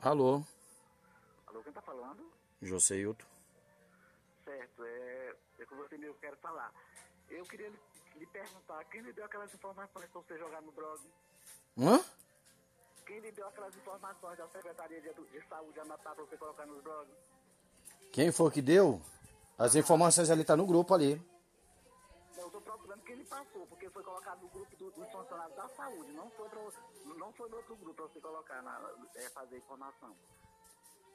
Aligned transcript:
Alô, 0.00 0.44
Alô, 1.48 1.60
quem 1.64 1.72
tá 1.72 1.82
falando? 1.82 2.24
Joseilton. 2.62 3.26
Certo, 4.44 4.84
é, 4.84 5.34
é 5.58 5.64
com 5.66 5.76
você 5.76 5.98
mesmo 5.98 6.14
que 6.14 6.26
eu 6.26 6.30
quero 6.30 6.36
falar. 6.36 6.72
Eu 7.28 7.44
queria 7.44 7.68
lhe, 7.68 7.78
lhe 8.16 8.26
perguntar, 8.26 8.84
quem 8.84 9.00
lhe 9.00 9.12
deu 9.12 9.24
aquelas 9.24 9.52
informações 9.52 10.08
pra 10.08 10.20
você 10.20 10.38
jogar 10.38 10.62
no 10.62 10.70
blog? 10.70 11.00
Hã? 11.76 12.00
Quem 13.04 13.18
lhe 13.18 13.32
deu 13.32 13.48
aquelas 13.48 13.74
informações 13.74 14.38
da 14.38 14.46
Secretaria 14.48 15.00
de, 15.00 15.12
de 15.12 15.48
Saúde 15.48 15.80
anotar 15.80 16.14
pra 16.14 16.24
você 16.24 16.36
colocar 16.36 16.64
nos 16.64 16.80
blogs? 16.82 17.14
Quem 18.12 18.30
foi 18.30 18.50
que 18.52 18.62
deu? 18.62 19.02
As 19.58 19.74
informações 19.74 20.30
ali 20.30 20.44
tá 20.44 20.56
no 20.56 20.66
grupo 20.66 20.94
ali. 20.94 21.20
Eu 22.38 22.50
tô 22.50 22.60
procurando 22.60 23.02
quem 23.02 23.16
lhe 23.16 23.24
passou, 23.24 23.66
porque 23.66 23.90
foi 23.90 24.02
colocado 24.02 24.40
no 24.42 24.48
grupo 24.48 24.76
do- 24.76 24.90
dos 24.92 25.10
funcionários 25.10 25.56
da 25.56 25.68
saúde, 25.68 26.12
não 26.12 26.30
foi, 26.30 26.48
não 27.16 27.32
foi 27.32 27.48
no 27.48 27.56
outro 27.56 27.76
grupo 27.76 27.94
pra 27.94 28.04
você 28.06 28.20
colocar, 28.20 28.62
na, 28.62 28.90
é, 29.16 29.28
fazer 29.30 29.58
informação. 29.58 30.16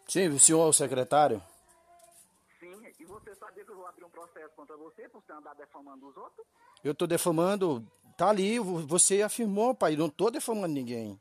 Sim, 0.07 0.27
o 0.29 0.39
senhor 0.39 0.65
é 0.65 0.69
o 0.69 0.73
secretário? 0.73 1.41
Sim, 2.59 2.93
e 2.99 3.05
você 3.05 3.33
sabia 3.35 3.63
que 3.63 3.71
eu 3.71 3.75
vou 3.75 3.87
abrir 3.87 4.03
um 4.03 4.09
processo 4.09 4.53
contra 4.55 4.75
você 4.77 5.07
por 5.09 5.21
você 5.21 5.31
andar 5.31 5.53
defamando 5.55 6.07
os 6.07 6.17
outros? 6.17 6.45
Eu 6.83 6.93
tô 6.93 7.07
defamando. 7.07 7.85
Tá 8.17 8.29
ali, 8.29 8.59
vo- 8.59 8.85
você 8.85 9.21
afirmou, 9.21 9.73
pai. 9.73 9.95
Não 9.95 10.09
tô 10.09 10.29
defamando 10.29 10.73
ninguém. 10.73 11.19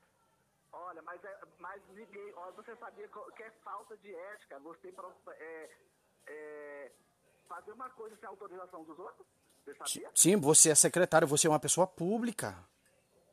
Olha, 0.72 1.00
mas, 1.02 1.22
é, 1.24 1.40
mas 1.58 1.80
ninguém, 1.90 2.34
olha, 2.34 2.52
você 2.52 2.74
sabia 2.76 3.08
que 3.08 3.42
é 3.42 3.50
falta 3.64 3.96
de 3.98 4.14
ética 4.14 4.58
você 4.60 4.92
é, 5.38 5.70
é, 6.26 6.92
fazer 7.48 7.72
uma 7.72 7.88
coisa 7.90 8.16
sem 8.16 8.28
autorização 8.28 8.84
dos 8.84 8.98
outros? 8.98 9.26
Você 9.64 9.74
sabia? 9.74 10.10
Sim, 10.14 10.36
você 10.36 10.70
é 10.70 10.74
secretário, 10.74 11.26
você 11.28 11.46
é 11.46 11.50
uma 11.50 11.60
pessoa 11.60 11.86
pública. 11.86 12.56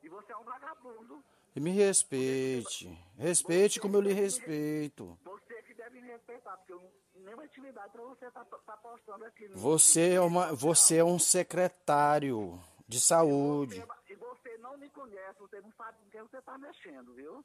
E 0.03 0.09
você 0.09 0.31
é 0.31 0.38
um 0.38 0.43
vagabundo. 0.43 1.23
E 1.55 1.59
me 1.59 1.71
respeite. 1.71 2.88
Respeite 3.17 3.79
como 3.79 3.95
eu 3.97 4.02
lhe 4.02 4.13
respeito. 4.13 5.17
Você 5.23 5.61
que 5.63 5.73
deve 5.73 5.99
me 6.02 6.07
respeitar, 6.07 6.55
porque 6.57 6.73
eu, 6.73 6.81
não- 6.81 7.23
nenhuma 7.25 7.45
intimidade 7.45 7.91
pra 7.91 8.02
você 8.03 8.30
tá, 8.31 8.45
tá 8.45 8.77
postando 8.77 9.25
aqui. 9.25 9.47
Você 9.50 10.13
é, 10.13 10.22
uma, 10.22 10.53
você 10.53 10.97
é 10.97 11.03
um 11.03 11.19
secretário 11.19 12.59
de 12.88 13.00
saúde. 13.02 13.75
Você- 13.80 14.13
E 14.13 14.16
você 14.16 14.57
não 14.59 14.77
me 14.77 14.89
conhece, 14.89 15.39
você 15.39 15.59
não 15.61 15.72
sabe 15.77 15.97
com 16.03 16.09
quem 16.11 16.22
você 16.22 16.41
tá 16.41 16.57
mexendo, 16.57 17.13
viu? 17.13 17.44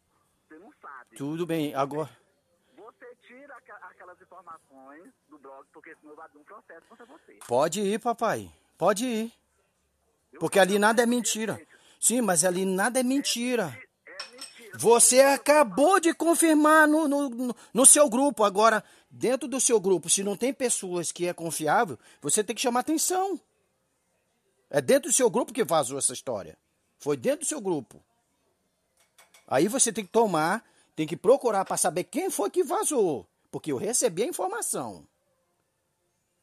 Você 0.49 0.59
não 0.59 0.73
sabe. 0.81 1.17
Tudo 1.17 1.47
bem, 1.47 1.75
agora. 1.75 2.11
Você 2.77 3.17
tira 3.27 3.55
aqua- 3.57 3.89
aquelas 3.91 4.21
informações 4.21 5.13
do 5.29 5.39
blog, 5.39 5.67
porque 5.73 5.95
senão 6.01 6.15
vai 6.17 6.27
abrir 6.27 6.39
um 6.39 6.45
processo 6.45 6.87
contra 6.89 7.07
você. 7.07 7.39
Pode 7.47 7.81
ir, 7.81 8.01
papai. 8.01 8.51
Pode 8.77 9.05
ir. 9.07 9.33
Porque 10.41 10.59
ali 10.59 10.79
nada 10.79 11.03
é 11.03 11.07
mentira. 11.07 11.61
Sim, 12.01 12.21
mas 12.21 12.45
ali 12.45 12.65
nada 12.65 12.99
é 13.01 13.03
mentira. 13.03 13.79
É 14.07 14.31
mentira. 14.33 14.79
Você 14.79 15.21
acabou 15.21 16.01
de 16.01 16.13
confirmar 16.13 16.89
no, 16.89 17.07
no- 17.09 17.57
no 17.73 17.87
seu 17.87 18.09
grupo. 18.11 18.43
Agora, 18.43 18.83
dentro 19.09 19.47
do 19.47 19.61
seu 19.61 19.81
grupo, 19.81 20.11
se 20.11 20.25
não 20.25 20.37
tem 20.37 20.53
pessoas 20.53 21.13
que 21.13 21.27
é 21.29 21.33
confiável, 21.33 21.97
você 22.21 22.43
tem 22.43 22.55
que 22.57 22.63
chamar 22.63 22.81
atenção. 22.81 23.41
É 24.69 24.81
dentro 24.81 25.09
do 25.11 25.15
seu 25.15 25.31
grupo 25.31 25.53
que 25.53 25.63
vazou 25.63 25.97
essa 25.99 26.13
história. 26.13 26.59
Foi 26.99 27.17
dentro 27.17 27.41
do 27.41 27.47
seu 27.49 27.61
grupo. 27.61 28.03
Aí 29.47 29.69
você 29.69 29.93
tem 29.93 30.05
que 30.05 30.11
tomar, 30.11 30.65
tem 30.97 31.07
que 31.07 31.17
procurar 31.17 31.65
para 31.65 31.77
saber 31.77 32.05
quem 32.05 32.31
foi 32.31 32.51
que 32.51 32.63
vazou. 32.63 33.27
Porque 33.51 33.73
eu 33.73 33.77
recebi 33.77 34.23
a 34.23 34.27
informação. 34.27 35.07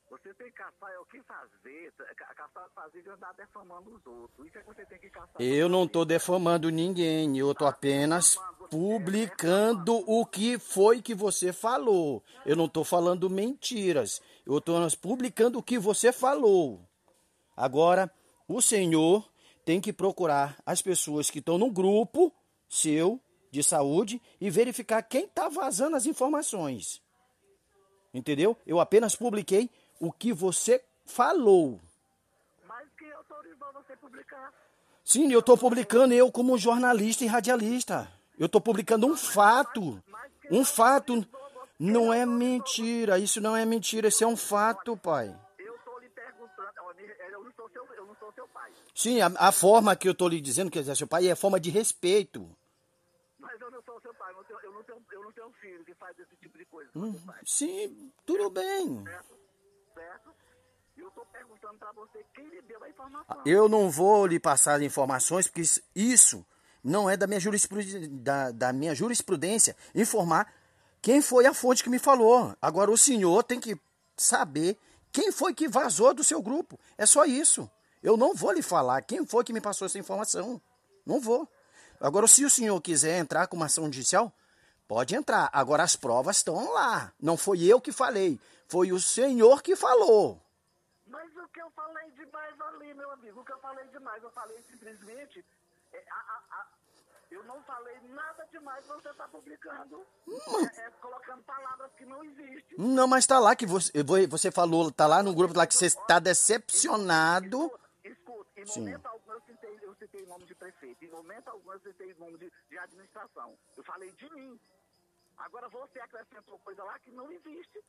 Você 0.10 0.34
tem 0.34 0.48
que 0.48 0.54
caçar 0.54 0.92
é 0.92 1.00
o 1.00 1.06
que 1.06 1.22
fazer, 1.24 1.94
ca- 2.16 2.34
caçar 2.36 2.70
fazer 2.76 3.02
de 3.02 3.10
andar 3.10 3.34
defamando 3.34 3.92
os 3.96 4.06
outros. 4.06 4.46
Isso 4.46 4.58
é 4.58 4.62
que 4.62 4.68
você 4.68 4.86
tem 4.86 5.00
que 5.00 5.10
caçar. 5.10 5.30
Eu 5.40 5.70
não 5.70 5.86
estou 5.86 6.04
defamando 6.04 6.70
ninguém, 6.70 7.38
eu 7.38 7.52
estou 7.54 7.66
apenas 7.68 8.38
publicando 8.70 10.04
o 10.06 10.26
que 10.26 10.60
foi 10.60 11.02
que 11.02 11.16
você 11.16 11.54
falou. 11.54 12.22
Eu 12.46 12.58
não 12.58 12.66
estou 12.66 12.84
falando 12.84 13.30
mentiras, 13.30 14.22
eu 14.46 14.58
estou 14.58 14.76
publicando 15.02 15.60
o 15.60 15.64
que 15.64 15.80
você 15.80 16.12
falou. 16.12 16.82
Agora, 17.56 18.12
o 18.50 18.62
senhor 18.62 19.30
tem 19.64 19.80
que 19.80 19.94
procurar 19.94 20.58
as 20.66 20.82
pessoas 20.82 21.30
que 21.30 21.40
estão 21.40 21.58
no 21.58 21.72
grupo 21.72 22.34
seu 22.68 23.18
de 23.52 23.62
saúde 23.64 24.22
e 24.40 24.50
verificar 24.50 25.04
quem 25.04 25.26
está 25.26 25.50
vazando 25.50 25.96
as 25.98 26.06
informações. 26.06 27.02
Entendeu? 28.14 28.58
Eu 28.66 28.80
apenas 28.80 29.16
publiquei 29.16 29.70
o 30.00 30.12
que 30.12 30.34
você 30.34 30.84
falou. 31.06 31.80
Mas 32.66 32.88
quem 32.98 33.12
autorizou 33.12 33.68
você 33.74 33.96
publicar? 33.98 34.54
Sim, 35.04 35.32
eu 35.32 35.40
estou 35.42 35.58
publicando 35.58 36.14
eu 36.14 36.32
como 36.32 36.58
jornalista 36.58 37.24
e 37.24 37.28
radialista. 37.28 38.12
Eu 38.40 38.46
estou 38.48 38.62
publicando 38.62 39.06
um 39.06 39.16
fato. 39.16 40.02
Um 40.50 40.64
fato. 40.66 41.26
Não 41.78 42.14
é 42.14 42.26
mentira. 42.26 43.20
Isso 43.20 43.42
não 43.42 43.56
é 43.56 43.66
mentira. 43.66 44.08
Isso 44.08 44.24
é 44.24 44.28
um 44.28 44.38
fato, 44.38 44.96
pai. 44.98 45.28
Eu 45.60 45.76
estou 45.76 46.00
lhe 46.00 46.10
perguntando, 46.10 46.72
ó, 46.80 46.94
me- 46.94 47.04
eu 47.34 47.44
não 47.44 47.52
sou 47.54 47.70
seu, 47.70 47.86
eu 47.96 48.06
não 48.06 48.16
sou 48.16 48.32
seu 48.34 48.48
pai. 48.48 48.72
Sim, 48.96 49.22
a, 49.22 49.28
a 49.38 49.52
forma 49.52 49.96
que 49.96 50.08
eu 50.08 50.12
estou 50.14 50.28
lhe 50.28 50.40
dizendo 50.42 50.70
que 50.72 50.80
é 50.80 50.96
seu 50.96 51.08
pai 51.08 51.28
é 51.28 51.36
forma 51.36 51.60
de 51.60 51.70
respeito. 51.70 52.50
Mas 53.40 53.60
eu 53.60 53.72
não 53.72 53.82
sou 53.84 54.00
seu 54.02 54.14
pai, 54.14 54.32
eu 54.64 54.72
não 54.72 54.84
tenho, 54.84 55.02
eu 55.22 55.26
não 55.26 55.32
tenho 55.32 55.48
um 55.48 55.54
filho 55.54 55.84
que 55.86 55.94
faz 55.96 56.18
esse 56.20 56.36
tipo 56.38 56.58
de 56.58 56.66
coisa. 56.66 56.90
Hum. 56.96 57.16
Sim, 57.46 58.12
tudo 58.26 58.50
bem. 58.50 59.04
certo? 59.04 59.36
Certo? 59.94 60.32
E 60.98 61.00
eu 61.02 61.08
estou 61.08 61.26
perguntando 61.26 61.78
para 61.78 61.92
você 61.94 62.26
quem 62.34 62.48
lhe 62.50 62.62
deu 62.64 62.84
a 62.84 62.90
informação. 62.90 63.42
Eu 63.46 63.70
não 63.70 63.90
vou 63.90 64.26
lhe 64.26 64.40
passar 64.40 64.82
informações 64.82 65.48
porque 65.48 65.62
isso- 65.62 65.82
isso 65.96 66.46
não 66.84 67.10
é 67.10 67.16
da 67.16 67.28
minha, 67.28 67.40
jurisprudência, 67.40 68.08
da, 68.10 68.52
da 68.52 68.74
minha 68.74 68.94
jurisprudência 68.96 69.76
informar 69.96 70.52
quem 71.02 71.22
foi 71.22 71.46
a 71.46 71.54
fonte 71.54 71.84
que 71.84 71.90
me 71.90 72.00
falou. 72.00 72.56
Agora 72.62 72.92
o 72.92 72.98
senhor 72.98 73.44
tem 73.44 73.60
que 73.60 73.80
saber 74.18 74.78
quem 75.12 75.32
foi 75.32 75.54
que 75.54 75.68
vazou 75.68 76.14
do 76.14 76.24
seu 76.24 76.42
grupo. 76.42 76.80
É 76.98 77.06
só 77.06 77.26
isso. 77.26 77.70
Eu 78.04 78.18
não 78.18 78.34
vou 78.34 78.52
lhe 78.52 78.62
falar 78.62 79.02
quem 79.02 79.26
foi 79.26 79.44
que 79.44 79.54
me 79.54 79.62
passou 79.62 79.86
essa 79.86 79.98
informação. 80.00 80.62
Não 81.06 81.20
vou. 81.20 81.48
Agora, 82.00 82.28
se 82.28 82.44
o 82.44 82.50
senhor 82.50 82.80
quiser 82.82 83.20
entrar 83.20 83.46
com 83.48 83.56
uma 83.56 83.68
ação 83.68 83.86
judicial, 83.86 84.34
pode 84.92 85.16
entrar. 85.16 85.50
Agora 85.54 85.84
as 85.84 85.96
provas 85.96 86.36
estão 86.38 86.74
lá. 86.74 87.14
Não 87.18 87.38
foi 87.38 87.64
eu 87.64 87.80
que 87.80 87.94
falei, 87.94 88.38
foi 88.68 88.92
o 88.92 89.00
senhor 89.00 89.62
que 89.64 89.74
falou. 89.74 90.38
Mas 91.08 91.34
o 91.38 91.48
que 91.48 91.62
eu 91.62 91.72
falei 91.72 92.12
demais 92.12 92.60
ali, 92.60 92.94
meu 92.94 93.10
amigo, 93.12 93.40
o 93.40 93.46
que 93.46 93.54
eu 93.54 93.60
falei 93.60 93.88
demais, 93.88 94.22
eu 94.22 94.30
falei 94.32 94.62
simplesmente. 94.70 95.46
é, 95.94 95.98
a- 96.10 96.16
a- 96.16 96.44
a- 96.62 96.68
eu 97.32 97.44
não 97.46 97.62
falei 97.64 97.98
nada 98.10 98.46
demais, 98.52 98.86
você 98.86 99.10
está 99.10 99.28
publicando. 99.30 100.06
É, 100.74 100.82
é, 100.88 100.90
colocando 101.02 101.44
palavras 101.44 101.92
que 101.98 102.06
não 102.06 102.22
existem. 102.26 102.78
Não, 102.78 103.08
mas 103.08 103.26
tá 103.26 103.40
lá 103.40 103.56
que 103.56 103.66
você, 103.66 103.92
você 104.30 104.52
falou, 104.52 104.90
tá 104.92 105.06
lá 105.08 105.22
no 105.24 105.34
grupo 105.34 105.58
lá 105.58 105.66
que 105.68 105.74
você 105.74 105.86
está 105.88 106.18
decepcionado. 106.20 107.58
Escuta, 107.66 107.80
escuta, 108.06 108.50
em 108.62 108.66
Sim. 108.66 108.80
momento 108.82 109.06
algum 109.06 109.32
eu 109.34 109.42
citei, 109.42 109.80
eu 109.82 109.96
citei 109.96 110.26
nome 110.26 110.46
de 110.46 110.56
prefeito, 110.56 111.04
em 111.06 111.10
momento 111.10 111.48
algum 111.50 111.72
eu 111.74 111.80
citei 111.82 112.14
nome 112.20 112.38
de, 112.38 112.52
de 112.70 112.78
administração. 112.78 113.58
Eu 113.78 113.84
falei 113.84 114.12
de 114.14 114.30
mim. 114.34 114.60
Agora 115.38 115.68
você 115.70 116.00
acrescentou 116.00 116.58
coisa 116.60 116.84
lá 116.84 116.98
que 117.00 117.12
não 117.12 117.32
existe. 117.32 117.84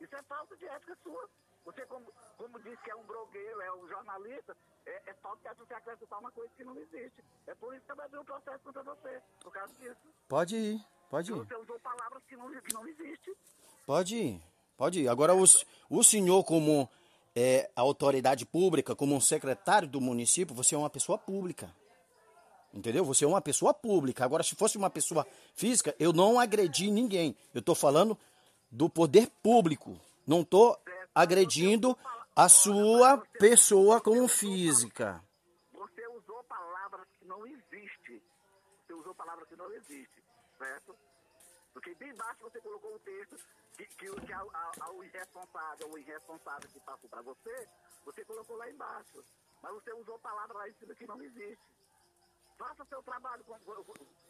Isso 0.00 0.14
é 0.14 0.22
falta 0.24 0.56
de 0.56 0.66
ética 0.66 0.96
sua. 1.02 1.28
Você, 1.64 1.84
como, 1.86 2.06
como 2.36 2.60
disse 2.60 2.82
que 2.82 2.90
é 2.90 2.94
um 2.96 3.02
blogueiro, 3.04 3.60
é 3.60 3.72
um 3.74 3.88
jornalista, 3.88 4.56
é, 4.86 5.10
é 5.10 5.14
falta 5.14 5.40
de 5.42 5.48
ética 5.48 5.64
você 5.66 5.74
acrescentar 5.74 6.18
uma 6.20 6.30
coisa 6.30 6.50
que 6.56 6.64
não 6.64 6.76
existe. 6.76 7.24
É 7.46 7.54
por 7.54 7.74
isso 7.74 7.84
que 7.86 7.94
vai 7.94 8.06
abrir 8.06 8.18
um 8.18 8.24
processo 8.24 8.60
contra 8.64 8.82
você, 8.82 9.20
por 9.40 9.52
causa 9.52 9.74
disso. 9.74 9.96
Pode 10.28 10.56
ir, 10.56 10.80
pode 11.10 11.32
ir, 11.32 11.34
Você 11.34 11.56
usou 11.56 11.78
palavras 11.80 12.22
que 12.24 12.36
não, 12.36 12.48
que 12.60 12.74
não 12.74 12.86
existem. 12.86 13.34
pode 13.86 14.16
ir, 14.16 14.42
pode 14.76 15.00
ir. 15.00 15.08
Agora, 15.08 15.34
o, 15.34 15.44
o 15.90 16.04
senhor, 16.04 16.44
como 16.44 16.88
é, 17.34 17.70
autoridade 17.76 18.46
pública, 18.46 18.94
como 18.94 19.14
um 19.14 19.20
secretário 19.20 19.88
do 19.88 20.00
município, 20.00 20.54
você 20.54 20.74
é 20.74 20.78
uma 20.78 20.90
pessoa 20.90 21.18
pública. 21.18 21.74
Entendeu? 22.72 23.04
Você 23.04 23.24
é 23.24 23.28
uma 23.28 23.40
pessoa 23.40 23.72
pública. 23.72 24.24
Agora, 24.24 24.42
se 24.42 24.54
fosse 24.54 24.76
uma 24.76 24.90
pessoa 24.90 25.26
física, 25.54 25.94
eu 25.98 26.12
não 26.12 26.38
agredi 26.38 26.90
ninguém. 26.90 27.36
Eu 27.54 27.60
estou 27.60 27.74
falando 27.74 28.16
do 28.70 28.88
poder 28.88 29.28
público. 29.42 29.98
Não 30.26 30.42
estou 30.42 30.78
agredindo 31.14 31.96
a 32.36 32.48
sua 32.48 33.18
pessoa 33.38 34.00
como 34.00 34.28
física. 34.28 35.20
Você 35.72 36.06
usou 36.08 36.44
palavras 36.44 37.08
que 37.18 37.24
não 37.24 37.46
existem. 37.46 38.22
Você 38.86 38.94
usou 38.94 39.14
palavras 39.14 39.48
que 39.48 39.56
não 39.56 39.72
existem, 39.72 40.22
certo? 40.58 40.94
Porque 41.72 41.94
bem 41.94 42.10
embaixo 42.10 42.38
você 42.42 42.60
colocou 42.60 42.94
o 42.94 42.98
texto 43.00 43.36
que, 43.76 43.86
que, 43.86 44.10
que 44.10 44.32
ao, 44.32 45.04
irresponsável, 45.04 45.90
o 45.90 45.98
irresponsável 45.98 46.68
que 46.68 46.80
passou 46.80 47.08
para 47.08 47.22
você, 47.22 47.68
você 48.04 48.24
colocou 48.24 48.56
lá 48.56 48.70
embaixo. 48.70 49.24
Mas 49.62 49.72
você 49.72 49.92
usou 49.92 50.18
palavras 50.18 50.56
lá 50.56 50.68
em 50.68 50.74
cima 50.74 50.94
que 50.94 51.06
não 51.06 51.22
existe. 51.22 51.58
Faça 52.58 52.84
seu 52.86 53.02
trabalho 53.02 53.44
com, 53.44 53.56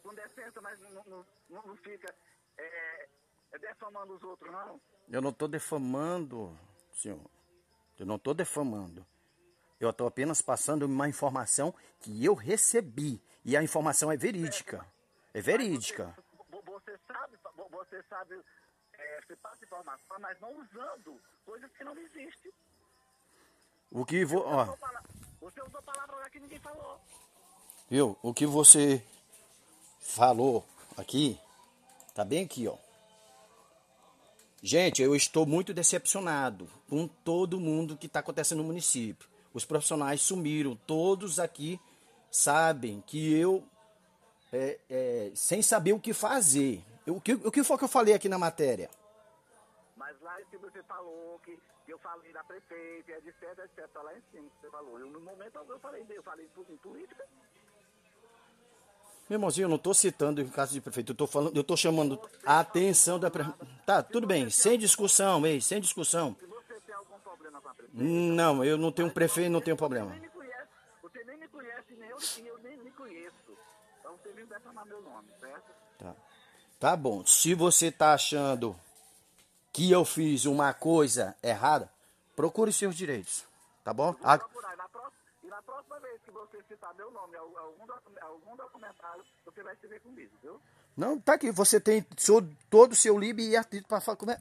com, 0.03 0.13
decência, 0.13 0.61
mas 0.61 0.79
não, 0.79 1.03
não, 1.49 1.63
não, 1.65 1.75
fica 1.77 2.13
é, 2.57 3.09
é, 3.53 3.57
defamando 3.57 4.13
os 4.13 4.23
outros, 4.23 4.51
não. 4.51 4.79
Eu 5.09 5.21
não 5.21 5.31
estou 5.31 5.47
defamando, 5.47 6.57
senhor. 6.93 7.19
Eu 7.97 8.05
não 8.05 8.15
estou 8.17 8.33
defamando. 8.33 9.05
Eu 9.79 9.89
estou 9.89 10.07
apenas 10.07 10.41
passando 10.41 10.83
uma 10.83 11.09
informação 11.09 11.73
que 12.01 12.23
eu 12.23 12.33
recebi. 12.35 13.21
E 13.43 13.57
a 13.57 13.63
informação 13.63 14.11
é 14.11 14.17
verídica. 14.17 14.85
É 15.33 15.41
verídica. 15.41 16.15
Vo- 16.49 16.61
Você 16.61 16.97
sabe, 17.07 17.37
você 17.71 18.03
sabe, 18.03 18.41
é, 18.93 19.21
você 19.21 19.35
passa 19.37 19.63
informação, 19.65 20.19
mas 20.19 20.39
não 20.39 20.51
usando 20.59 21.19
coisas 21.45 21.71
que 21.71 21.83
não 21.83 21.97
existem. 21.97 22.51
O 23.91 24.05
que 24.05 24.23
vou, 24.23 24.43
Você 24.43 24.49
ó, 24.53 24.65
Você 25.41 25.61
usou 25.63 25.81
palavras 25.81 26.19
lá 26.19 26.29
que 26.29 26.39
ninguém 26.39 26.59
falou. 26.59 27.01
Viu? 27.89 28.17
O 28.21 28.33
que 28.33 28.45
você 28.45 29.03
falou 29.99 30.65
aqui, 30.95 31.39
tá 32.13 32.23
bem 32.23 32.45
aqui, 32.45 32.67
ó. 32.67 32.75
Gente, 34.61 35.01
eu 35.01 35.15
estou 35.15 35.45
muito 35.45 35.73
decepcionado 35.73 36.69
com 36.89 37.07
todo 37.07 37.59
mundo 37.59 37.95
que 37.95 38.07
está 38.07 38.19
acontecendo 38.19 38.59
no 38.59 38.65
município. 38.65 39.27
Os 39.53 39.63
profissionais 39.63 40.21
sumiram, 40.21 40.75
todos 40.85 41.39
aqui 41.39 41.79
sabem 42.29 43.01
que 43.07 43.33
eu, 43.33 43.63
é, 44.51 44.79
é, 44.89 45.31
sem 45.33 45.61
saber 45.61 45.93
o 45.93 45.99
que 45.99 46.13
fazer. 46.13 46.83
O 47.07 47.21
que, 47.21 47.33
o 47.33 47.51
que 47.51 47.63
foi 47.63 47.77
que 47.77 47.85
eu 47.85 47.89
falei 47.89 48.13
aqui 48.13 48.27
na 48.27 48.37
matéria? 48.37 48.89
Mas 49.95 50.19
lá 50.21 50.39
em 50.41 50.45
cima 50.45 50.69
você 50.69 50.83
falou 50.83 51.39
que, 51.39 51.57
eu 51.87 51.97
falei 51.99 52.31
da 52.31 52.43
prefeita, 52.43 53.11
etc, 53.13 53.43
etc. 53.65 53.89
Lá 54.03 54.15
em 54.15 54.21
cima 54.31 54.47
você 54.61 54.69
falou. 54.69 54.99
Eu, 54.99 55.07
no 55.07 55.19
momento 55.21 55.57
eu 55.67 55.79
falei, 55.79 56.05
eu 56.09 56.23
falei 56.23 56.47
em 56.69 56.77
política. 56.77 57.25
Meu 59.29 59.37
irmãozinho, 59.37 59.65
eu 59.65 59.69
não 59.69 59.75
estou 59.75 59.93
citando 59.93 60.41
o 60.41 60.49
caso 60.49 60.73
de 60.73 60.81
prefeito, 60.81 61.11
eu 61.11 61.13
estou 61.13 61.27
falando, 61.27 61.55
eu 61.55 61.61
estou 61.61 61.77
chamando 61.77 62.19
a 62.43 62.59
atenção 62.61 63.19
da 63.19 63.29
pre... 63.29 63.45
Tá, 63.85 64.01
tudo 64.01 64.25
bem, 64.25 64.49
sem 64.49 64.77
discussão, 64.77 65.45
ei, 65.45 65.61
sem 65.61 65.79
discussão. 65.79 66.35
Se 66.39 66.47
você 66.47 66.73
tem 66.85 66.95
algum 66.95 67.19
problema 67.19 67.61
com 67.61 67.69
a 67.69 67.73
prefeita. 67.75 68.03
Não, 68.03 68.63
eu 68.65 68.75
não 68.77 68.91
tenho 68.91 69.11
prefeito, 69.11 69.51
não 69.51 69.61
tenho 69.61 69.77
problema. 69.77 70.11
você 71.03 71.23
nem 71.25 71.37
me 71.37 71.47
conhece, 71.47 71.93
nem 71.95 72.09
eu, 72.09 72.17
eu 72.47 72.57
nem 72.63 72.77
me 72.77 72.89
conheço. 72.91 73.35
Então 73.99 74.17
você 74.17 74.33
nem 74.33 74.45
deve 74.47 74.63
chamar 74.63 74.85
meu 74.85 75.01
nome, 75.01 75.27
certo? 75.39 75.71
Tá. 75.99 76.15
Tá 76.79 76.95
bom. 76.95 77.23
Se 77.23 77.53
você 77.53 77.91
tá 77.91 78.13
achando 78.13 78.75
que 79.71 79.91
eu 79.91 80.03
fiz 80.05 80.45
uma 80.45 80.73
coisa 80.73 81.35
errada, 81.43 81.87
procure 82.35 82.73
seus 82.73 82.95
direitos. 82.95 83.43
Tá 83.83 83.93
bom? 83.93 84.15
A- 84.23 84.39
na, 85.59 85.63
próxima, 85.63 85.99
vez 85.99 86.21
que 86.23 86.31
você 86.31 86.63
citar 86.67 86.93
meu 86.95 87.11
nome, 87.11 87.35
al- 87.35 87.57
algum, 87.57 87.85
algum 88.21 88.55
documentário, 88.55 89.23
você 89.45 89.61
vai 89.63 89.75
se 89.75 89.87
ver 89.87 89.99
comigo, 90.01 90.31
viu? 90.41 90.59
Não, 90.95 91.19
tá 91.19 91.33
aqui. 91.33 91.51
Você 91.51 91.79
tem 91.79 92.05
seu- 92.17 92.41
todo 92.69 92.93
o 92.93 92.95
seu 92.95 93.17
livre 93.17 93.43
e 93.47 93.55
artigo 93.57 93.87
para 93.87 93.99
falar. 94.01 94.17
Como 94.17 94.31
é? 94.31 94.37